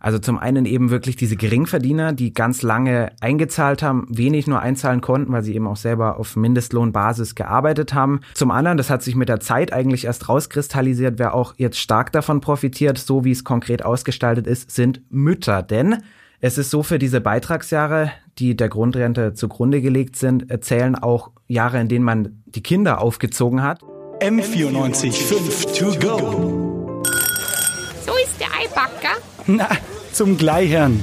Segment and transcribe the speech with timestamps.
[0.00, 5.02] Also zum einen eben wirklich diese Geringverdiener, die ganz lange eingezahlt haben, wenig nur einzahlen
[5.02, 8.20] konnten, weil sie eben auch selber auf Mindestlohnbasis gearbeitet haben.
[8.34, 12.12] Zum anderen, das hat sich mit der Zeit eigentlich erst rauskristallisiert, wer auch jetzt stark
[12.12, 15.62] davon profitiert, so wie es konkret ausgestaltet ist, sind Mütter.
[15.62, 15.98] Denn
[16.40, 21.78] es ist so, für diese Beitragsjahre, die der Grundrente zugrunde gelegt sind, zählen auch Jahre,
[21.78, 23.82] in denen man die Kinder aufgezogen hat.
[24.20, 26.69] M94 5 to go.
[28.10, 29.22] So ist der Eibacker.
[29.46, 29.68] Na,
[30.12, 31.00] zum Gleichern.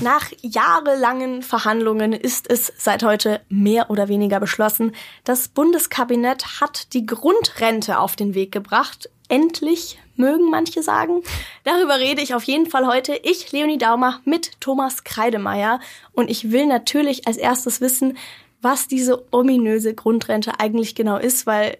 [0.00, 4.94] Nach jahrelangen Verhandlungen ist es seit heute mehr oder weniger beschlossen.
[5.24, 9.10] Das Bundeskabinett hat die Grundrente auf den Weg gebracht.
[9.28, 11.22] Endlich, mögen manche sagen.
[11.64, 13.14] Darüber rede ich auf jeden Fall heute.
[13.22, 15.80] Ich, Leonie Daumer, mit Thomas Kreidemeier.
[16.12, 18.16] Und ich will natürlich als erstes wissen,
[18.62, 21.76] was diese ominöse Grundrente eigentlich genau ist, weil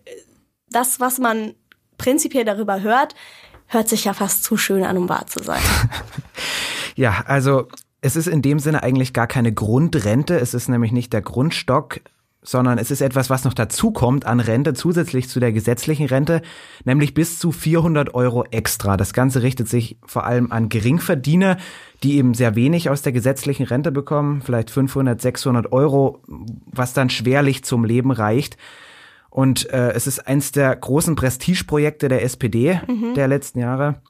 [0.69, 1.55] das, was man
[1.99, 3.15] prinzipiell darüber hört,
[3.67, 5.63] hört sich ja fast zu schön an, um wahr zu sein.
[6.95, 7.69] ja, also
[8.01, 10.39] es ist in dem Sinne eigentlich gar keine Grundrente.
[10.39, 12.01] Es ist nämlich nicht der Grundstock,
[12.43, 16.43] sondern es ist etwas, was noch dazukommt an Rente zusätzlich zu der gesetzlichen Rente,
[16.85, 18.97] nämlich bis zu 400 Euro extra.
[18.97, 21.57] Das Ganze richtet sich vor allem an Geringverdiener,
[22.03, 27.11] die eben sehr wenig aus der gesetzlichen Rente bekommen, vielleicht 500, 600 Euro, was dann
[27.11, 28.57] schwerlich zum Leben reicht.
[29.33, 33.15] Und äh, es ist eins der großen Prestigeprojekte der SPD mhm.
[33.15, 34.03] der letzten Jahre.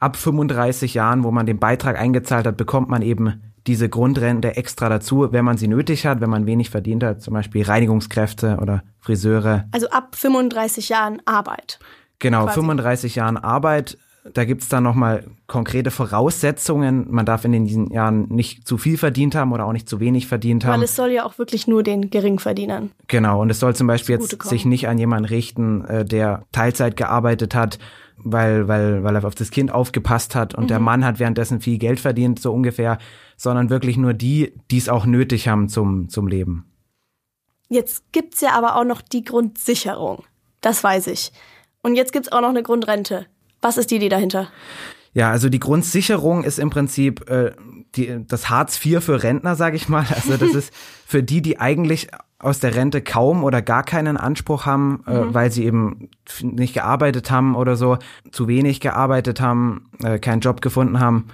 [0.00, 4.88] Ab 35 Jahren, wo man den Beitrag eingezahlt hat, bekommt man eben diese Grundrente extra
[4.88, 8.82] dazu, wenn man sie nötig hat, wenn man wenig verdient hat, zum Beispiel Reinigungskräfte oder
[8.98, 9.68] Friseure.
[9.70, 11.78] Also ab 35 Jahren Arbeit.
[12.18, 12.54] Genau, quasi.
[12.54, 13.98] 35 Jahren Arbeit
[14.32, 17.06] da gibt's dann nochmal konkrete Voraussetzungen.
[17.10, 20.26] Man darf in den Jahren nicht zu viel verdient haben oder auch nicht zu wenig
[20.26, 20.78] verdient haben.
[20.78, 22.90] Weil es soll ja auch wirklich nur den Geringverdienern.
[23.08, 26.96] Genau, und es soll zum Beispiel jetzt sich nicht an jemanden richten, äh, der Teilzeit
[26.96, 27.78] gearbeitet hat,
[28.16, 30.68] weil, weil, weil er auf das Kind aufgepasst hat und mhm.
[30.68, 32.98] der Mann hat währenddessen viel Geld verdient, so ungefähr,
[33.36, 36.66] sondern wirklich nur die, die es auch nötig haben zum, zum Leben.
[37.68, 40.24] Jetzt gibt's ja aber auch noch die Grundsicherung.
[40.60, 41.32] Das weiß ich.
[41.82, 43.26] Und jetzt gibt's auch noch eine Grundrente.
[43.60, 44.48] Was ist die Idee dahinter?
[45.12, 47.52] Ja, also die Grundsicherung ist im Prinzip äh,
[47.94, 50.04] die, das Hartz IV für Rentner, sage ich mal.
[50.14, 50.74] Also das ist
[51.06, 52.08] für die, die eigentlich
[52.38, 55.34] aus der Rente kaum oder gar keinen Anspruch haben, äh, mhm.
[55.34, 56.10] weil sie eben
[56.42, 57.96] nicht gearbeitet haben oder so,
[58.30, 61.28] zu wenig gearbeitet haben, äh, keinen Job gefunden haben.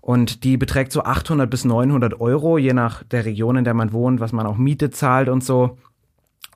[0.00, 3.92] Und die beträgt so 800 bis 900 Euro, je nach der Region, in der man
[3.92, 5.78] wohnt, was man auch Miete zahlt und so.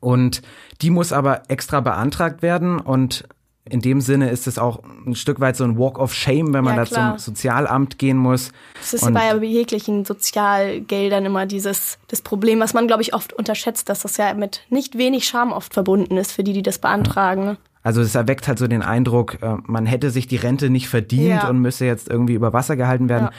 [0.00, 0.42] Und
[0.80, 3.24] die muss aber extra beantragt werden und
[3.70, 6.64] in dem Sinne ist es auch ein Stück weit so ein Walk of Shame, wenn
[6.64, 8.52] man ja, da zum Sozialamt gehen muss.
[8.80, 13.32] Das ist und bei jeglichen Sozialgeldern immer dieses das Problem, was man, glaube ich, oft
[13.32, 16.78] unterschätzt, dass das ja mit nicht wenig Scham oft verbunden ist für die, die das
[16.78, 17.56] beantragen.
[17.82, 21.42] Also es erweckt halt so den Eindruck, äh, man hätte sich die Rente nicht verdient
[21.42, 21.48] ja.
[21.48, 23.26] und müsse jetzt irgendwie über Wasser gehalten werden.
[23.26, 23.32] Ja.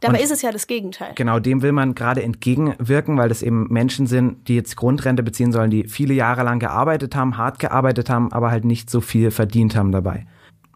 [0.00, 1.12] Dabei und ist es ja das Gegenteil.
[1.14, 5.52] Genau, dem will man gerade entgegenwirken, weil das eben Menschen sind, die jetzt Grundrente beziehen
[5.52, 9.30] sollen, die viele Jahre lang gearbeitet haben, hart gearbeitet haben, aber halt nicht so viel
[9.30, 10.26] verdient haben dabei.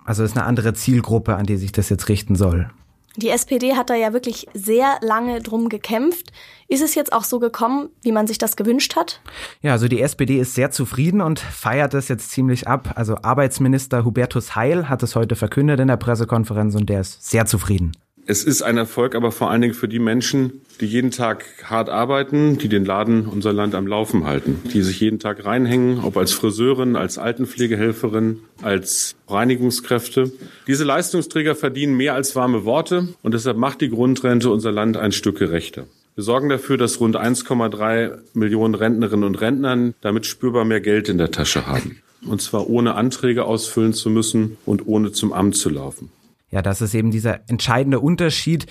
[0.05, 2.71] Also es ist eine andere Zielgruppe, an die sich das jetzt richten soll.
[3.17, 6.31] Die SPD hat da ja wirklich sehr lange drum gekämpft.
[6.69, 9.21] Ist es jetzt auch so gekommen, wie man sich das gewünscht hat?
[9.61, 12.93] Ja, also die SPD ist sehr zufrieden und feiert das jetzt ziemlich ab.
[12.95, 17.45] Also Arbeitsminister Hubertus Heil hat es heute verkündet in der Pressekonferenz und der ist sehr
[17.45, 17.93] zufrieden.
[18.31, 21.89] Es ist ein Erfolg aber vor allen Dingen für die Menschen, die jeden Tag hart
[21.89, 26.19] arbeiten, die den Laden unser Land am Laufen halten, die sich jeden Tag reinhängen, ob
[26.19, 30.31] als Friseurin, als Altenpflegehelferin, als Reinigungskräfte.
[30.67, 35.13] Diese Leistungsträger verdienen mehr als warme Worte und deshalb macht die Grundrente unser Land ein
[35.13, 35.87] Stück gerechter.
[36.15, 41.17] Wir sorgen dafür, dass rund 1,3 Millionen Rentnerinnen und Rentnern damit spürbar mehr Geld in
[41.17, 42.03] der Tasche haben.
[42.27, 46.11] Und zwar ohne Anträge ausfüllen zu müssen und ohne zum Amt zu laufen.
[46.51, 48.67] Ja, das ist eben dieser entscheidende Unterschied.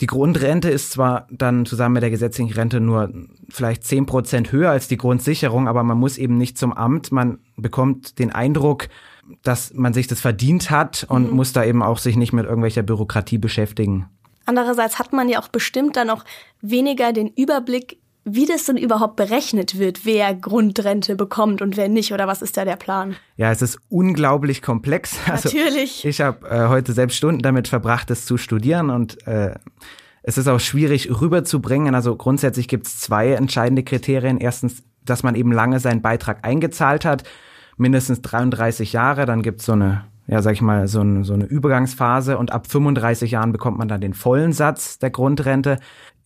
[0.00, 3.12] Die Grundrente ist zwar dann zusammen mit der gesetzlichen Rente nur
[3.48, 7.12] vielleicht zehn Prozent höher als die Grundsicherung, aber man muss eben nicht zum Amt.
[7.12, 8.88] Man bekommt den Eindruck,
[9.42, 11.36] dass man sich das verdient hat und mhm.
[11.36, 14.08] muss da eben auch sich nicht mit irgendwelcher Bürokratie beschäftigen.
[14.44, 16.24] Andererseits hat man ja auch bestimmt dann auch
[16.60, 22.12] weniger den Überblick wie das denn überhaupt berechnet wird, wer Grundrente bekommt und wer nicht,
[22.12, 23.16] oder was ist da der Plan?
[23.36, 25.16] Ja, es ist unglaublich komplex.
[25.26, 26.04] Also Natürlich.
[26.04, 29.54] Ich habe äh, heute selbst Stunden damit verbracht, es zu studieren und äh,
[30.22, 31.94] es ist auch schwierig rüberzubringen.
[31.94, 34.38] Also grundsätzlich gibt es zwei entscheidende Kriterien.
[34.38, 37.24] Erstens, dass man eben lange seinen Beitrag eingezahlt hat,
[37.76, 39.26] mindestens 33 Jahre.
[39.26, 42.52] Dann gibt es so eine ja, sag ich mal, so, eine, so eine Übergangsphase und
[42.52, 45.78] ab 35 Jahren bekommt man dann den vollen Satz der Grundrente.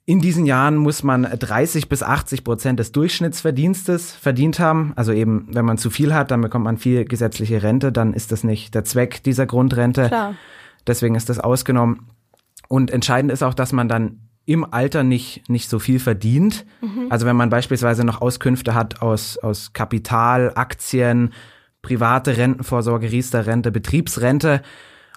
[0.09, 4.93] In diesen Jahren muss man 30 bis 80 Prozent des Durchschnittsverdienstes verdient haben.
[4.95, 8.31] Also eben, wenn man zu viel hat, dann bekommt man viel gesetzliche Rente, dann ist
[8.31, 10.07] das nicht der Zweck dieser Grundrente.
[10.07, 10.35] Klar.
[10.87, 12.09] Deswegen ist das ausgenommen.
[12.69, 16.65] Und entscheidend ist auch, dass man dann im Alter nicht, nicht so viel verdient.
[16.81, 17.07] Mhm.
[17.11, 21.33] Also wenn man beispielsweise noch Auskünfte hat aus, aus Kapital, Aktien,
[21.83, 24.63] private Rentenvorsorge, Riester-Rente, Betriebsrente.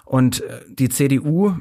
[0.04, 1.54] Und äh, die CDU,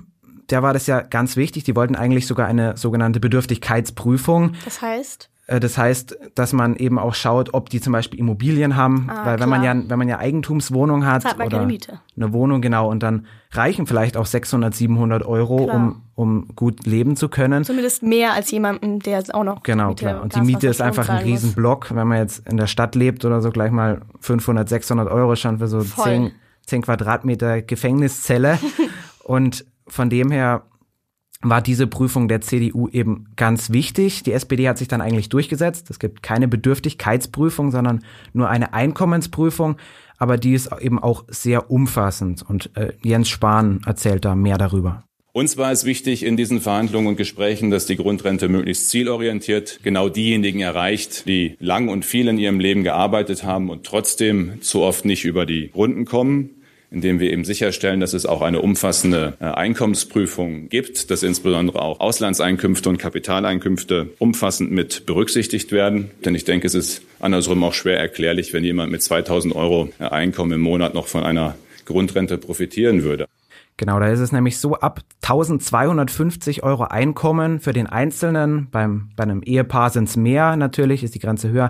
[0.49, 1.63] der war das ja ganz wichtig.
[1.63, 4.53] Die wollten eigentlich sogar eine sogenannte Bedürftigkeitsprüfung.
[4.65, 5.29] Das heißt?
[5.49, 9.25] Äh, das heißt, dass man eben auch schaut, ob die zum Beispiel Immobilien haben, ah,
[9.25, 13.25] weil wenn man ja wenn man ja Eigentumswohnung hat oder eine Wohnung genau und dann
[13.51, 17.63] reichen vielleicht auch 600, 700 Euro, um um gut leben zu können.
[17.63, 20.21] Zumindest mehr als jemanden, der auch noch genau Miete klar.
[20.21, 23.41] Und die Miete ist einfach ein Riesenblock, wenn man jetzt in der Stadt lebt oder
[23.41, 26.31] so gleich mal 500, 600 Euro schon für so 10,
[26.65, 28.59] 10 Quadratmeter Gefängniszelle
[29.23, 30.63] und von dem her
[31.41, 34.23] war diese Prüfung der CDU eben ganz wichtig.
[34.23, 35.89] Die SPD hat sich dann eigentlich durchgesetzt.
[35.89, 38.03] Es gibt keine Bedürftigkeitsprüfung, sondern
[38.33, 39.77] nur eine Einkommensprüfung,
[40.17, 42.43] aber die ist eben auch sehr umfassend.
[42.47, 45.03] Und äh, Jens Spahn erzählt da mehr darüber.
[45.31, 50.09] Uns war es wichtig in diesen Verhandlungen und Gesprächen, dass die Grundrente möglichst zielorientiert genau
[50.09, 55.05] diejenigen erreicht, die lang und viel in ihrem Leben gearbeitet haben und trotzdem zu oft
[55.05, 56.58] nicht über die Runden kommen
[56.91, 61.99] indem wir eben sicherstellen, dass es auch eine umfassende äh, Einkommensprüfung gibt, dass insbesondere auch
[61.99, 66.11] Auslandseinkünfte und Kapitaleinkünfte umfassend mit berücksichtigt werden.
[66.25, 70.05] Denn ich denke, es ist andersrum auch schwer erklärlich, wenn jemand mit 2000 Euro äh,
[70.05, 71.55] Einkommen im Monat noch von einer
[71.85, 73.27] Grundrente profitieren würde.
[73.79, 79.23] Genau, da ist es nämlich so, ab 1250 Euro Einkommen für den Einzelnen, beim, bei
[79.23, 81.69] einem Ehepaar sind es mehr natürlich, ist die Grenze höher,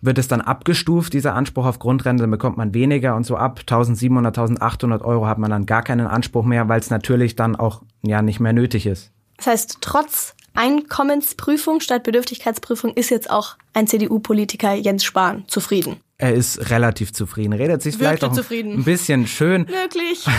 [0.00, 3.58] wird es dann abgestuft, dieser Anspruch auf Grundrente, dann bekommt man weniger und so ab
[3.60, 7.82] 1700, 1800 Euro hat man dann gar keinen Anspruch mehr, weil es natürlich dann auch
[8.00, 9.12] ja nicht mehr nötig ist.
[9.36, 15.98] Das heißt, trotz Einkommensprüfung statt Bedürftigkeitsprüfung ist jetzt auch ein CDU-Politiker Jens Spahn zufrieden.
[16.16, 18.78] Er ist relativ zufrieden, redet sich Wirkte vielleicht auch zufrieden.
[18.78, 19.68] ein bisschen schön.
[19.68, 20.24] Wirklich.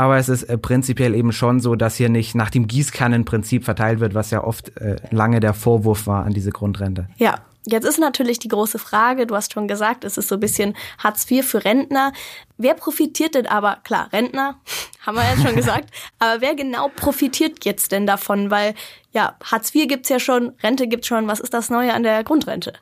[0.00, 4.00] aber es ist äh, prinzipiell eben schon so, dass hier nicht nach dem Gießkannenprinzip verteilt
[4.00, 7.06] wird, was ja oft äh, lange der Vorwurf war an diese Grundrente.
[7.18, 10.40] Ja, Jetzt ist natürlich die große Frage, du hast schon gesagt, es ist so ein
[10.40, 12.14] bisschen Hartz IV für Rentner.
[12.56, 14.58] Wer profitiert denn aber, klar, Rentner,
[15.06, 18.50] haben wir jetzt schon gesagt, aber wer genau profitiert jetzt denn davon?
[18.50, 18.74] Weil
[19.12, 22.24] ja, Hartz IV gibt's ja schon, Rente gibt's schon, was ist das Neue an der
[22.24, 22.72] Grundrente?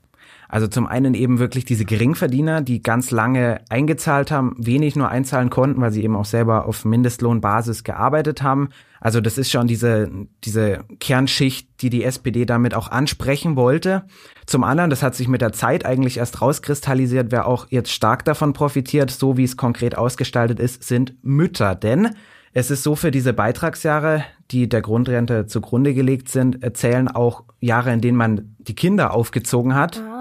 [0.49, 5.51] Also zum einen eben wirklich diese Geringverdiener, die ganz lange eingezahlt haben, wenig nur einzahlen
[5.51, 8.71] konnten, weil sie eben auch selber auf Mindestlohnbasis gearbeitet haben.
[9.01, 10.11] Also das ist schon diese,
[10.45, 14.05] diese Kernschicht, die die SPD damit auch ansprechen wollte.
[14.47, 18.25] Zum anderen, das hat sich mit der Zeit eigentlich erst rauskristallisiert, wer auch jetzt stark
[18.25, 21.75] davon profitiert, so wie es konkret ausgestaltet ist, sind Mütter.
[21.75, 22.15] Denn
[22.55, 27.93] es ist so für diese Beitragsjahre, die der Grundrente zugrunde gelegt sind, zählen auch Jahre,
[27.93, 30.01] in denen man die Kinder aufgezogen hat.
[30.01, 30.18] Ah,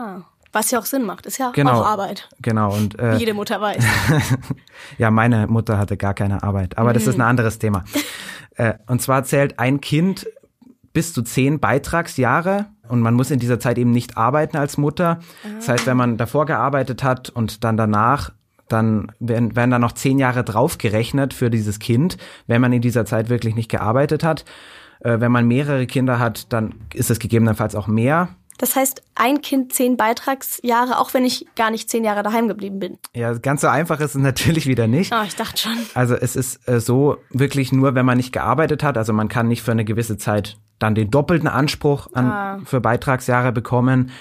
[0.58, 2.30] was ja auch Sinn macht, ist ja genau, auch Arbeit.
[2.42, 3.84] Genau und äh, jede Mutter weiß.
[4.98, 6.94] ja, meine Mutter hatte gar keine Arbeit, aber mhm.
[6.96, 7.28] das ist ein mhm.
[7.28, 7.84] anderes Thema.
[8.56, 10.28] äh, und zwar zählt ein Kind
[10.94, 15.20] bis zu zehn Beitragsjahre und man muss in dieser Zeit eben nicht arbeiten als Mutter.
[15.44, 15.48] Ah.
[15.58, 18.32] Das heißt, wenn man davor gearbeitet hat und dann danach
[18.68, 22.18] dann werden, werden da noch zehn Jahre draufgerechnet für dieses Kind,
[22.48, 24.44] wenn man in dieser Zeit wirklich nicht gearbeitet hat.
[25.02, 28.30] Äh, wenn man mehrere Kinder hat, dann ist es gegebenenfalls auch mehr.
[28.58, 32.80] Das heißt, ein Kind zehn Beitragsjahre, auch wenn ich gar nicht zehn Jahre daheim geblieben
[32.80, 32.98] bin.
[33.16, 35.14] Ja, ganz so einfach ist es natürlich wieder nicht.
[35.14, 35.78] Oh, ich dachte schon.
[35.94, 38.98] Also es ist äh, so wirklich nur, wenn man nicht gearbeitet hat.
[38.98, 42.60] Also man kann nicht für eine gewisse Zeit dann den doppelten Anspruch an, ah.
[42.66, 44.12] für Beitragsjahre bekommen,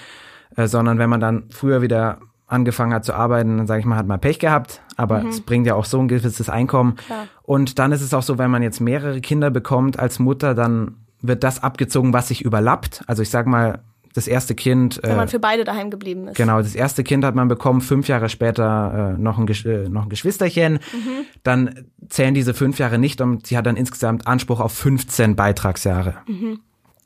[0.55, 3.97] äh, sondern wenn man dann früher wieder angefangen hat zu arbeiten, dann sage ich mal,
[3.97, 5.29] hat man Pech gehabt, aber mhm.
[5.29, 6.95] es bringt ja auch so ein gewisses Einkommen.
[6.95, 7.27] Klar.
[7.43, 10.95] Und dann ist es auch so, wenn man jetzt mehrere Kinder bekommt als Mutter, dann
[11.21, 13.03] wird das abgezogen, was sich überlappt.
[13.05, 13.81] Also ich sag mal,
[14.17, 14.99] das erste Kind.
[15.03, 16.37] Wenn äh, man für beide daheim geblieben ist.
[16.37, 20.03] Genau, das erste Kind hat man bekommen, fünf Jahre später äh, noch, ein, äh, noch
[20.03, 20.73] ein Geschwisterchen.
[20.73, 21.25] Mhm.
[21.43, 26.15] Dann zählen diese fünf Jahre nicht und sie hat dann insgesamt Anspruch auf 15 Beitragsjahre.
[26.27, 26.59] Mhm.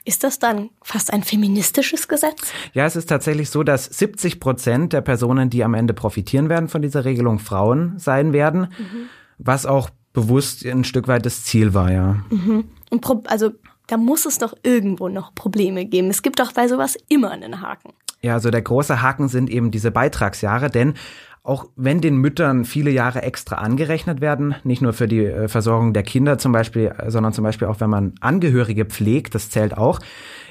[0.03, 2.53] Ist das dann fast ein feministisches Gesetz?
[2.73, 6.69] Ja, es ist tatsächlich so, dass 70 Prozent der Personen, die am Ende profitieren werden
[6.69, 9.09] von dieser Regelung, Frauen sein werden, mhm.
[9.37, 12.17] was auch bewusst ein Stück weit das Ziel war, ja.
[12.29, 12.65] Mhm.
[12.89, 13.51] Und also
[13.87, 16.09] da muss es doch irgendwo noch Probleme geben.
[16.09, 17.93] Es gibt doch bei sowas immer einen Haken.
[18.21, 20.93] Ja, also der große Haken sind eben diese Beitragsjahre, denn
[21.43, 25.91] auch wenn den Müttern viele Jahre extra angerechnet werden, nicht nur für die äh, Versorgung
[25.91, 29.75] der Kinder zum Beispiel, äh, sondern zum Beispiel auch wenn man Angehörige pflegt, das zählt
[29.75, 29.99] auch,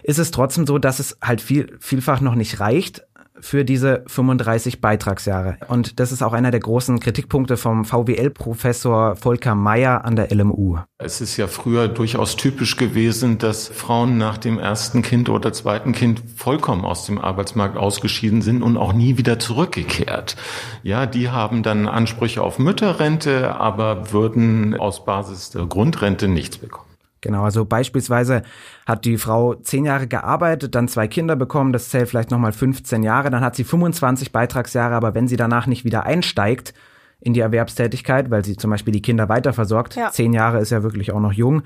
[0.02, 3.06] ist es trotzdem so, dass es halt viel, vielfach noch nicht reicht,
[3.40, 5.56] für diese 35 Beitragsjahre.
[5.68, 10.78] Und das ist auch einer der großen Kritikpunkte vom VWL-Professor Volker Mayer an der LMU.
[10.98, 15.92] Es ist ja früher durchaus typisch gewesen, dass Frauen nach dem ersten Kind oder zweiten
[15.92, 20.36] Kind vollkommen aus dem Arbeitsmarkt ausgeschieden sind und auch nie wieder zurückgekehrt.
[20.82, 26.89] Ja, die haben dann Ansprüche auf Mütterrente, aber würden aus Basis der Grundrente nichts bekommen.
[27.22, 28.42] Genau, also beispielsweise
[28.86, 33.02] hat die Frau zehn Jahre gearbeitet, dann zwei Kinder bekommen, das zählt vielleicht nochmal 15
[33.02, 36.72] Jahre, dann hat sie 25 Beitragsjahre, aber wenn sie danach nicht wieder einsteigt
[37.20, 40.10] in die Erwerbstätigkeit, weil sie zum Beispiel die Kinder weiterversorgt, Ja.
[40.10, 41.62] zehn Jahre ist ja wirklich auch noch jung,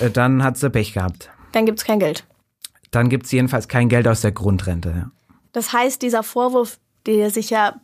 [0.00, 1.30] äh, dann hat sie Pech gehabt.
[1.52, 2.24] Dann gibt's kein Geld.
[2.90, 4.88] Dann gibt's jedenfalls kein Geld aus der Grundrente.
[4.96, 5.10] Ja.
[5.52, 7.74] Das heißt, dieser Vorwurf, der sich ja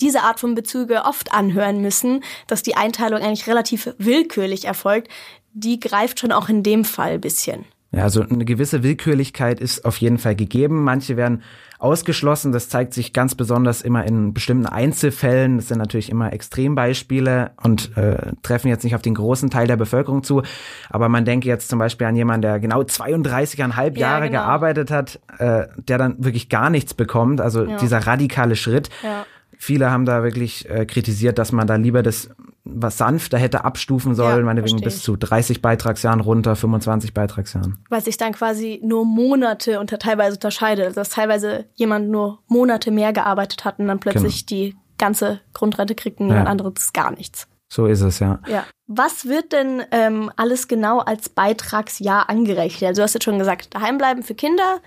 [0.00, 5.08] diese Art von Bezüge oft anhören müssen, dass die Einteilung eigentlich relativ willkürlich erfolgt,
[5.52, 7.64] die greift schon auch in dem Fall ein bisschen.
[7.92, 10.84] Ja, also eine gewisse Willkürlichkeit ist auf jeden Fall gegeben.
[10.84, 11.42] Manche werden
[11.80, 12.52] ausgeschlossen.
[12.52, 15.56] Das zeigt sich ganz besonders immer in bestimmten Einzelfällen.
[15.56, 19.76] Das sind natürlich immer Extrembeispiele und äh, treffen jetzt nicht auf den großen Teil der
[19.76, 20.42] Bevölkerung zu.
[20.88, 24.40] Aber man denke jetzt zum Beispiel an jemanden, der genau 32,5 Ja, Jahre genau.
[24.42, 27.40] gearbeitet hat, äh, der dann wirklich gar nichts bekommt.
[27.40, 28.88] Also dieser radikale Schritt.
[29.02, 29.26] Ja.
[29.58, 32.30] Viele haben da wirklich äh, kritisiert, dass man da lieber das
[32.64, 37.78] was sanfter hätte abstufen sollen, Ja, meinetwegen bis zu 30 Beitragsjahren runter, 25 Beitragsjahren.
[37.88, 40.84] Weil sich dann quasi nur Monate unter teilweise unterscheidet.
[40.86, 45.94] Also dass teilweise jemand nur Monate mehr gearbeitet hat und dann plötzlich die ganze Grundrente
[45.94, 46.44] kriegt und Ja.
[46.44, 47.48] anderes gar nichts.
[47.72, 48.40] So ist es, ja.
[48.48, 48.64] Ja.
[48.88, 52.88] Was wird denn ähm, alles genau als Beitragsjahr angerechnet?
[52.88, 54.80] Also du hast jetzt schon gesagt, daheim bleiben für Kinder,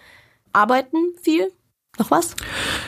[0.51, 1.51] arbeiten viel.
[1.99, 2.35] Noch was?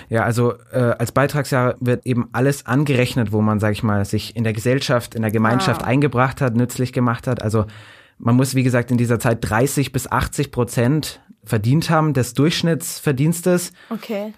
[0.10, 4.36] Ja, also äh, als Beitragsjahr wird eben alles angerechnet, wo man, sag ich mal, sich
[4.36, 5.88] in der Gesellschaft, in der Gemeinschaft Ah.
[5.88, 7.42] eingebracht hat, nützlich gemacht hat.
[7.42, 7.66] Also
[8.18, 13.74] man muss, wie gesagt, in dieser Zeit 30 bis 80 Prozent verdient haben des Durchschnittsverdienstes.
[13.90, 14.34] Okay.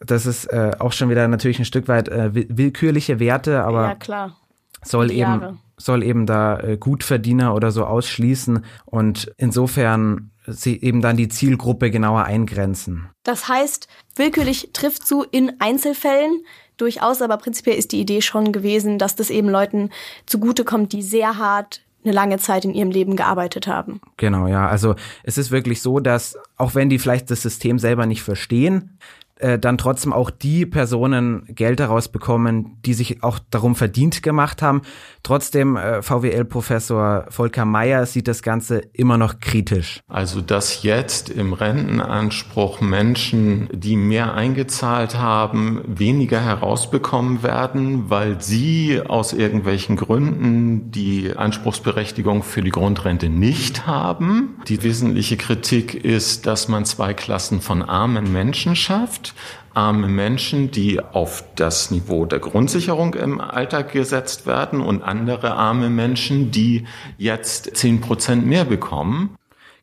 [0.00, 3.88] Das ist äh, auch schon wieder natürlich ein Stück weit äh, will- willkürliche Werte, aber
[3.88, 4.36] ja, klar.
[4.84, 11.16] soll eben soll eben da äh, Gutverdiener oder so ausschließen und insofern sie eben dann
[11.16, 13.08] die Zielgruppe genauer eingrenzen.
[13.22, 16.44] Das heißt, willkürlich trifft zu in Einzelfällen
[16.76, 19.90] durchaus, aber prinzipiell ist die Idee schon gewesen, dass das eben Leuten
[20.26, 24.00] zugutekommt, die sehr hart eine lange Zeit in ihrem Leben gearbeitet haben.
[24.16, 24.68] Genau, ja.
[24.68, 28.98] Also es ist wirklich so, dass auch wenn die vielleicht das System selber nicht verstehen,
[29.38, 34.62] äh, dann trotzdem auch die Personen Geld daraus bekommen, die sich auch darum verdient gemacht
[34.62, 34.82] haben.
[35.22, 40.00] Trotzdem, äh, VWL-Professor Volker Mayer sieht das Ganze immer noch kritisch.
[40.08, 49.00] Also, dass jetzt im Rentenanspruch Menschen, die mehr eingezahlt haben, weniger herausbekommen werden, weil sie
[49.06, 54.56] aus irgendwelchen Gründen die Anspruchsberechtigung für die Grundrente nicht haben.
[54.66, 59.27] Die wesentliche Kritik ist, dass man zwei Klassen von armen Menschen schafft.
[59.74, 65.90] Arme Menschen, die auf das Niveau der Grundsicherung im Alltag gesetzt werden und andere arme
[65.90, 69.36] Menschen, die jetzt zehn Prozent mehr bekommen.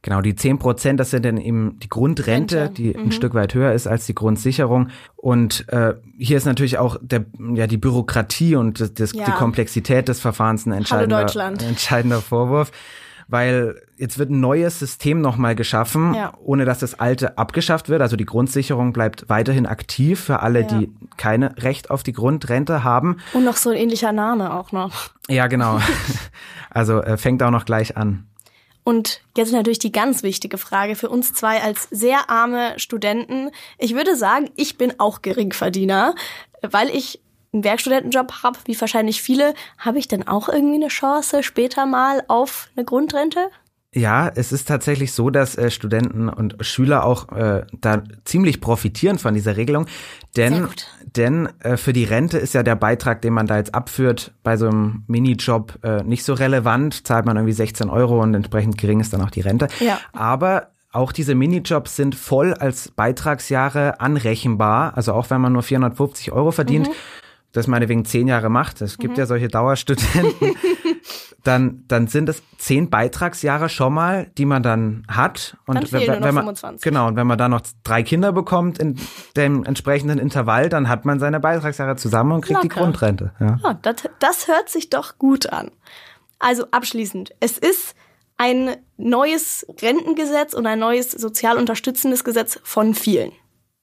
[0.06, 3.56] Genau, die 10 Prozent, das sind dann eben die Grundrente, Rente, die ein Stück weit
[3.56, 4.90] höher ist als die Grundsicherung.
[5.16, 7.26] Und äh, hier ist natürlich auch der,
[7.56, 9.26] ja, die Bürokratie und das, das, Ja.
[9.26, 11.26] die Komplexität des Verfahrens ein entscheidender,
[11.68, 12.72] entscheidender Vorwurf.
[13.28, 16.34] Weil jetzt wird ein neues System nochmal geschaffen, Ja.
[16.44, 18.02] ohne dass das alte abgeschafft wird.
[18.02, 20.68] Also die Grundsicherung bleibt weiterhin aktiv für alle, Ja.
[20.68, 23.18] die keine Recht auf die Grundrente haben.
[23.34, 25.10] Und noch so ein ähnlicher Name auch noch.
[25.28, 25.80] Ja, genau.
[26.70, 28.26] also äh, fängt auch noch gleich an.
[28.84, 33.50] Und jetzt natürlich die ganz wichtige Frage für uns zwei als sehr arme Studenten.
[33.80, 36.14] Ich würde sagen, ich bin auch Geringverdiener,
[36.62, 37.20] weil ich
[37.56, 39.54] einen Werkstudentenjob habe, wie wahrscheinlich viele.
[39.78, 43.50] Habe ich denn auch irgendwie eine Chance später mal auf eine Grundrente?
[43.94, 49.18] Ja, es ist tatsächlich so, dass äh, Studenten und Schüler auch äh, da ziemlich profitieren
[49.18, 49.88] von dieser Regelung,
[50.36, 50.68] denn
[51.16, 54.58] denn äh, für die Rente ist ja der Beitrag, den man da jetzt abführt, bei
[54.58, 57.08] so einem Minijob äh, nicht so relevant.
[57.08, 59.70] Zahlt man irgendwie 16 Euro und entsprechend gering ist dann auch die Rente.
[59.80, 59.98] Ja.
[60.12, 64.98] Aber auch diese Minijobs sind voll als Beitragsjahre anrechenbar.
[64.98, 66.94] Also auch wenn man nur 450 Euro verdient, Mhm.
[67.56, 70.56] Das meinetwegen zehn Jahre macht, es gibt ja solche Dauerstudenten,
[71.44, 75.56] dann, dann sind es zehn Beitragsjahre schon mal, die man dann hat.
[75.66, 76.82] Und Dann nur noch man, 25.
[76.82, 79.00] Genau, und wenn man dann noch drei Kinder bekommt in
[79.38, 82.82] dem entsprechenden Intervall, dann hat man seine Beitragsjahre zusammen und kriegt die Locker.
[82.82, 83.32] Grundrente.
[83.40, 83.60] Ja.
[83.64, 85.72] Ah, das, das hört sich doch gut an.
[86.40, 87.96] Also abschließend, es ist
[88.38, 93.32] ein neues Rentengesetz und ein neues sozial unterstützendes Gesetz von vielen.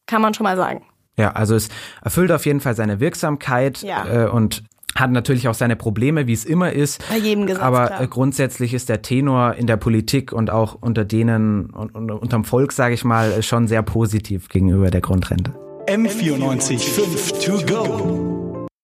[0.06, 0.84] Kann man schon mal sagen.
[1.18, 1.68] Ja, also es
[2.02, 4.24] erfüllt auf jeden Fall seine Wirksamkeit Ja.
[4.26, 4.62] äh, und
[4.94, 7.02] hat natürlich auch seine Probleme, wie es immer ist.
[7.08, 8.00] Bei jedem Gesetz, Aber klar.
[8.02, 12.44] äh, grundsätzlich ist der Tenor in der Politik und auch unter denen und, und unterm
[12.44, 15.54] Volk, sage ich mal, schon sehr positiv gegenüber der Grundrente.
[15.88, 18.31] M94 5 to go.